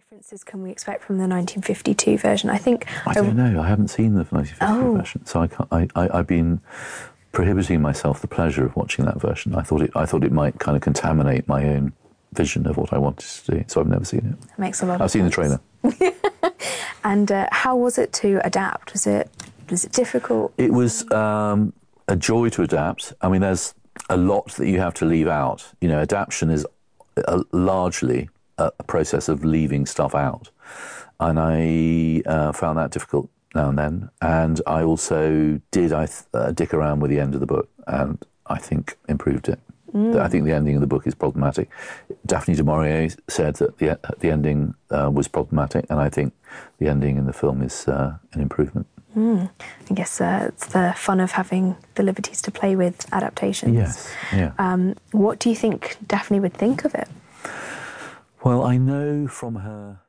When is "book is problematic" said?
40.86-41.68